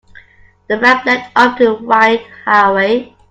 [0.67, 3.15] The ramp led up to the wide highway.